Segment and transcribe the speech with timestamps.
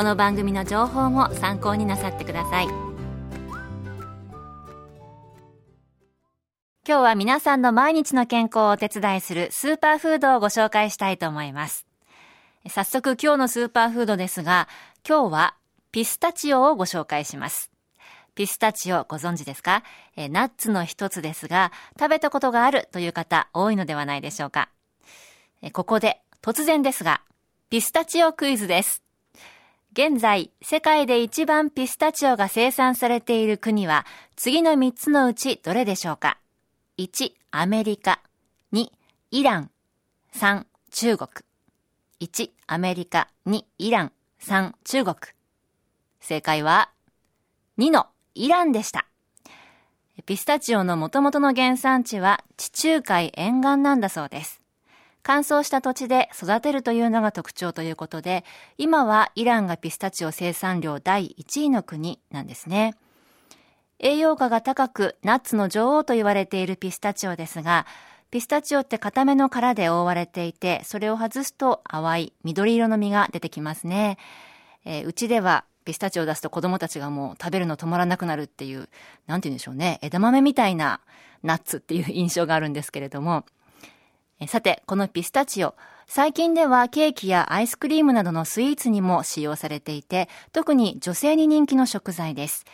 [0.00, 2.74] この番組の情報も参考になさってください今
[6.86, 11.86] 日は皆さんの毎日の健康をお手伝いするスーパーフードをご紹介したいと思います
[12.66, 14.68] 早速今日のスーパーフードですが
[15.06, 15.54] 今日は
[15.92, 17.70] ピスタチオをご紹介します
[18.34, 19.82] ピスタチオご存知ですか？
[20.16, 24.70] えナッツの一つですが、食べたことがあるという方多いのではないでしょうか？
[25.74, 27.20] ここで突然ですが、
[27.68, 29.02] ピスタチオクイズです。
[29.92, 36.38] 現在、世界で一番ピスタチオが生産されている国は、次の3つのうちどれでしょうか
[36.98, 38.20] ?1、アメリカ。
[38.72, 38.86] 2、
[39.32, 39.70] イラン。
[40.32, 41.28] 3、中国。
[42.20, 43.28] 1、アメリカ。
[43.46, 44.12] 2、イラン。
[44.40, 45.16] 3、中国。
[46.20, 46.90] 正解は、
[47.78, 49.06] 2のイランでした。
[50.24, 54.59] ピスタチオの元々の原産地は地中海沿岸なんだそうです。
[55.22, 58.44] 乾燥した土地で育てるというのが特徴ということで、
[58.78, 62.94] 今はイランがピスタチオ生産量第1位の国なんですね。
[63.98, 67.86] 栄養価が高くナッツの女王と言われているピスタチオですが、
[68.30, 74.16] ピスタチオって固めの殻で覆われていて、それを外すと淡い緑色の実が出てきますね。
[74.84, 78.88] えー、うちではピスタチオを出すと子供たちがもう食べるの止まらなくなるっていう、
[79.26, 79.98] なんて言うんでしょうね。
[80.00, 81.00] 枝豆みたいな
[81.42, 83.44] ナッツっていう印象があるんですけれども。
[84.48, 85.74] さて、このピスタチオ、
[86.06, 92.64] 最近ではケーキやアイスクリームなどのスイーツにも使用されていて、特に女性に人気の食材です。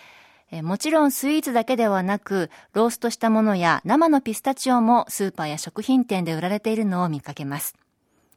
[0.63, 7.75] もちろんスイーツだけではなく、ローストしたものや生のピスタチオもスーパーや食品店で売られているのを見かけます。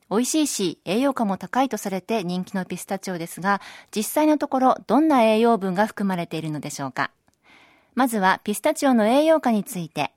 [0.10, 3.62] 美味しいし栄養価も高いとされて人気のピスタチオですが、
[3.96, 7.12] 実際のところどんな栄養分が含まれているのでしょうか。
[7.94, 10.12] まずはピスタチオの栄養価について、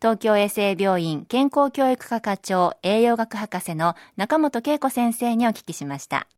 [0.00, 6.28] 東京衛生病院健康教育科課長栄養学博士の中本恵子先生にお聞きしました。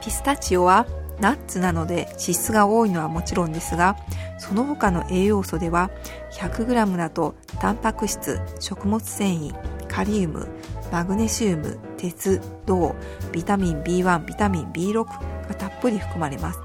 [0.00, 0.86] ピスタチオは
[1.18, 3.96] ナッツなので脂質が多いのはもちろんですが、
[4.38, 5.90] その他の栄養素では
[6.32, 10.46] 100g だとタンパク質、食物繊維、カリウム、
[10.92, 12.94] マグネシウム、鉄、銅、
[13.32, 15.04] ビタミン B1、ビタミン B6
[15.48, 16.60] がたっぷり含まれます。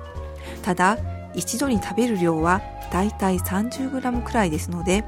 [0.62, 1.00] ただ、
[1.34, 2.62] 一度に食べる量は
[2.92, 5.04] だいたい 30g くらいですので、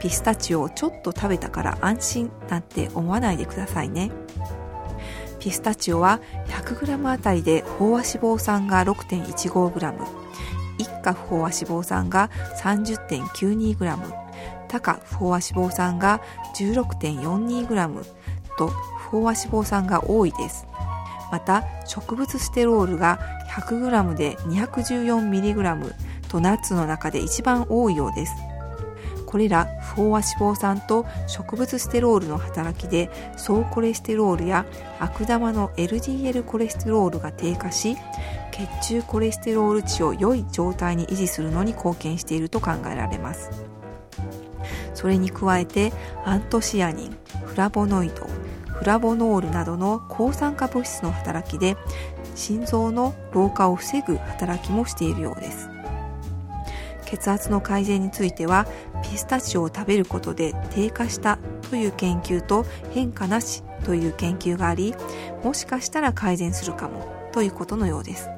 [0.00, 4.10] ピスタチオをちょっと食べたから安心なんて思わないでくださいね。
[5.38, 9.94] ピスタチオは 100g あたりで飽和脂肪酸が 6.15g、
[10.78, 12.30] 一家不飽和脂肪酸が
[12.62, 13.98] 30.92g、
[14.68, 16.20] 高不飽和脂肪酸が
[16.56, 18.04] 16.42g
[18.56, 18.68] と
[19.10, 20.66] 不飽和脂肪酸が多いです。
[21.30, 23.18] また植物ステロールが
[23.50, 25.94] 100g で 214mg
[26.28, 28.34] とナッツの中で一番多いようです。
[29.34, 34.64] これら不飽和脂肪酸と植物ステロールの働きで総コレステロールや
[35.00, 37.96] 悪玉の LDL コレステロールが低下し
[38.52, 43.50] 血中コレステロール値を良い状態に維持するのに貢献していると考えられます
[44.94, 45.92] それに加えて
[46.24, 48.28] アントシアニンフラボノイド
[48.68, 51.76] フラボノールなどの抗酸化物質の働きで
[52.36, 55.73] 心臓の老化を防ぐ働きもしているようです
[57.14, 58.66] 血圧の改善については
[59.02, 61.38] ピスタチオを食べることで低下した
[61.70, 64.94] という研究と変化なしという研究があり
[65.44, 68.28] もしかしたら改善するかもということのようです。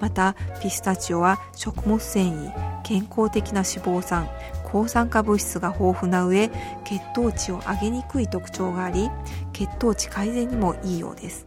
[0.00, 4.28] またピスタチオは食物繊維健康的な脂肪酸
[4.64, 6.48] 抗酸化物質が豊富な上
[6.84, 9.10] 血糖値を上げにくい特徴があり
[9.52, 11.46] 血糖値改善にもいいようです。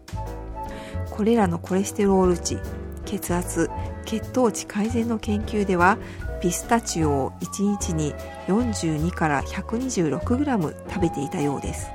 [1.10, 2.58] これらのコレステロール値
[3.06, 3.70] 血圧
[4.06, 5.98] 血糖値改善の研究では
[6.44, 8.14] ピスタチオを1日に
[8.48, 11.90] 42から 126g 食べていたようです。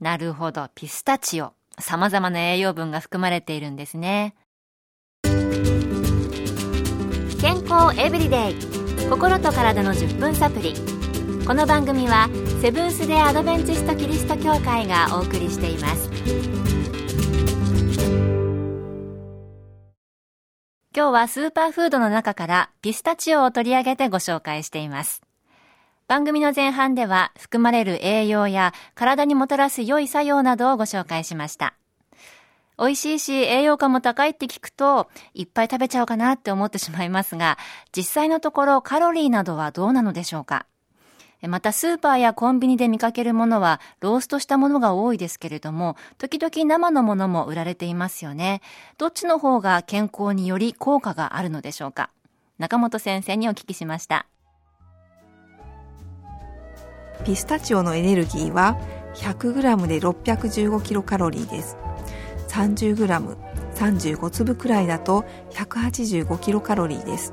[0.00, 0.68] なるほど。
[0.74, 1.52] ピスタチオ。
[1.78, 4.34] 様々な栄養分が含まれているんですね。
[5.22, 5.30] 健
[7.64, 8.56] 康エブリデイ。
[9.08, 10.74] 心と体の10分サプリ。
[11.46, 12.28] この番組は
[12.60, 16.10] セブンス・デ・アドベンチスト・キリスト教会がお送りしています。
[20.92, 25.22] 今日はスーパーフードの中からピスタチオを取り上げてご紹介しています
[26.08, 31.74] 番組の前半では含まれる栄養や体にもたらす良い作用などをご紹介しました。
[32.76, 37.56] 美味しいし栄養価も高いって聞くといっぱい食べちゃおうかなって思ってしまいますが
[37.94, 40.66] 実際のところカロリーなどはどうなのでしょうか？
[41.48, 48.60] またスーパーやコンビニで見かけるものはローストしたものが多いですけれども時々生のものも売られていますよね。
[48.98, 52.10] どっちの方が健康により効果があるのでしょうか？
[52.58, 54.26] 中本先生にお聞きしました。
[57.24, 58.78] ピスタチオのエネルギーは
[59.14, 61.76] 100g で615キロカロリーです。
[62.48, 63.36] 30g、
[63.76, 67.32] 35粒くらいだと185キロカロリーです。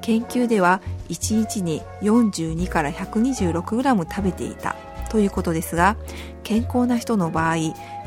[0.00, 4.76] 研究では1日に42から 126g 食べていた
[5.10, 5.96] ということですが
[6.42, 7.54] 健康な人の場合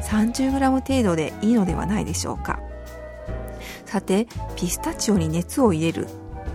[0.02, 2.60] 30g 程度でいいのではないでしょうか。
[3.86, 4.28] さて
[4.58, 6.08] ピスタチオに熱を入れる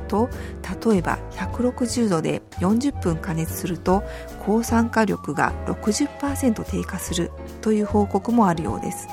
[0.06, 0.28] と
[0.84, 4.02] 例えば160度で40分加熱すると
[4.44, 7.30] 抗酸化力が60%低下する
[7.62, 9.08] という報告もあるようです。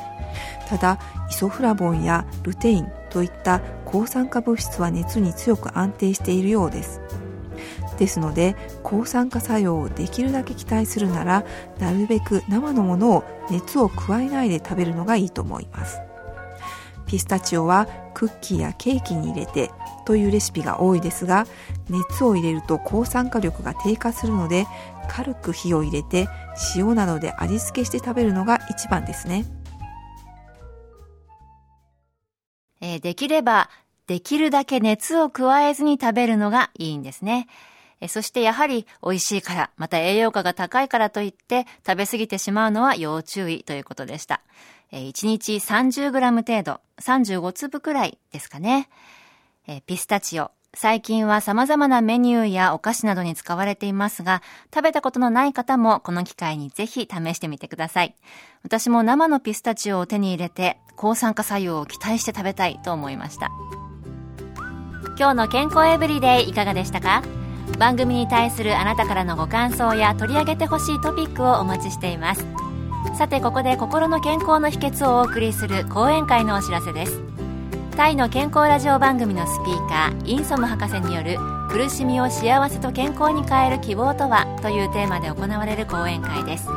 [0.67, 0.99] ただ
[1.29, 7.01] イソフラボンやルテインといった抗酸化物質は熱に強く安定しているようです。
[7.99, 11.45] ですので抗酸化作用をできるだけ期待するなら
[11.79, 15.99] なるべく生のものを熱を加えないで食べるのがいいと思います
[17.05, 19.69] ピスタチオはクッキーやケーキに入れて
[20.05, 21.45] というレシピが多いですが
[21.89, 24.65] 熱を入れると抗酸化力が低下するので
[25.09, 26.27] 軽く火を入れて
[26.75, 29.45] 塩などで味付けして食べるのが一番ですね、
[32.79, 33.69] えー、できれば
[34.07, 37.47] できるだけ熱を加えずに食べるのがいいんですね。
[38.07, 44.41] そしてやはり美味しいから、また栄養価が高いからといって食べ過ぎてしまうのは要注意ということでした。
[44.91, 46.11] 1日 30g
[46.47, 48.89] 程度、35粒くらいですかね。
[49.85, 50.51] ピスタチオ。
[50.75, 54.43] 最近は様々なメニューやお菓子などに使われていますが、
[54.73, 58.15] 食べたことのない方もこの機会にぜひ試してみてください。
[58.63, 63.49] 私も生のピスタチオを手に入れて、抗酸化作用を期待して食べたいと思いました。
[65.17, 67.23] 今日の健康エブリデイいかがでしたか？
[67.77, 72.45] 番組に対するあなたからのご感想や取り上げてほしいトピックをお待ちしています。
[73.18, 77.19] さてここで心の健康の秘訣をお送りする講演会のお知らせです。
[77.95, 81.38] タイの健康ラジオ番組のスピーカーインソム博士による
[81.69, 86.68] 苦しみを幸せと健康に変える希望とはというテーマで行われる講演会です。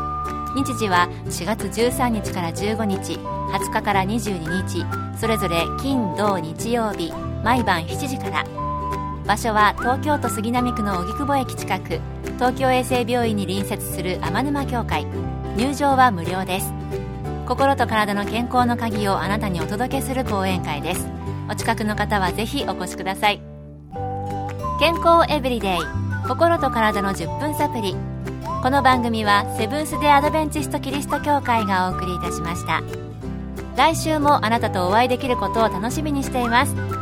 [0.54, 3.18] 日時は4月13日から15日
[3.52, 4.84] 20日から22日
[5.18, 7.12] それぞれ金土日曜日
[7.44, 8.71] 毎晩7時から。
[9.26, 12.00] 場所は東京都杉並区の荻窪駅近く
[12.34, 15.06] 東京衛生病院に隣接する天沼協会。
[15.56, 16.72] 入場は無料です。
[17.46, 21.06] 心と体の健康の鍵をあなたにお届けする講演会です。
[21.50, 23.40] お近くの方はぜひお越しください。
[24.80, 25.78] 健康エブリデイ。
[26.26, 27.96] 心と体の10分サプリ
[28.62, 32.80] この番組はセブンス・デ・アドベンチスト・キリスト教会がお送りいたしました。
[33.76, 37.01] 来週もあなたとお会いできることを楽しみにしています。